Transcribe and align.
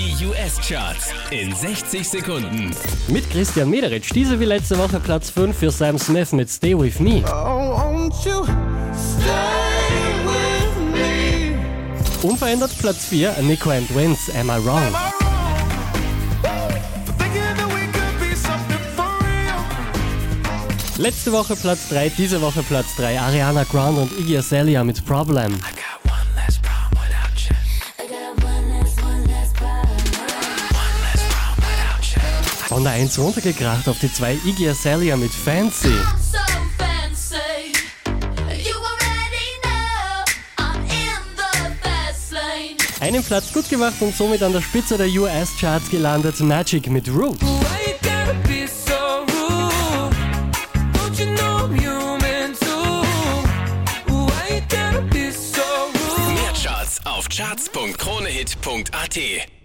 Die 0.00 0.24
US-Charts 0.24 1.10
in 1.30 1.54
60 1.54 2.08
Sekunden. 2.08 2.74
Mit 3.08 3.28
Christian 3.28 3.68
Mederitsch. 3.68 4.08
Diese 4.14 4.40
wie 4.40 4.46
letzte 4.46 4.78
Woche 4.78 4.98
Platz 4.98 5.28
5 5.28 5.54
für 5.54 5.70
Sam 5.70 5.98
Smith 5.98 6.32
mit 6.32 6.48
Stay 6.48 6.74
With 6.74 7.00
Me. 7.00 7.22
Oh, 7.26 7.76
won't 7.76 8.14
you 8.24 8.42
stay 8.94 10.24
with 10.24 10.94
me? 10.94 11.54
Unverändert 12.22 12.78
Platz 12.78 13.04
4 13.08 13.42
Nico 13.42 13.68
and 13.68 13.94
Wins 13.94 14.30
Am 14.34 14.48
I 14.48 14.64
Wrong. 14.64 14.80
Letzte 20.96 21.30
Woche 21.30 21.56
Platz 21.56 21.90
3, 21.90 22.08
diese 22.16 22.40
Woche 22.40 22.62
Platz 22.62 22.96
3 22.96 23.20
Ariana 23.20 23.64
Grande 23.64 24.00
und 24.00 24.18
Iggy 24.18 24.38
Azalea 24.38 24.82
mit 24.82 25.04
Problem. 25.04 25.58
Von 32.70 32.84
der 32.84 32.92
1 32.92 33.18
runtergekracht 33.18 33.88
auf 33.88 33.98
die 33.98 34.12
2 34.12 34.38
Iggy 34.46 34.68
Azalea 34.68 35.16
mit 35.16 35.32
Fancy. 35.32 35.92
Einen 43.00 43.24
Platz 43.24 43.52
gut 43.52 43.68
gemacht 43.68 43.96
und 43.98 44.14
somit 44.14 44.44
an 44.44 44.52
der 44.52 44.60
Spitze 44.60 44.96
der 44.96 45.08
US-Charts 45.08 45.90
gelandet 45.90 46.38
Magic 46.38 46.88
mit 46.88 47.08
Root. 47.08 47.42
Mehr 47.42 47.58
Charts 56.62 57.04
auf 57.04 57.28
charts.kronehit.at. 57.28 59.59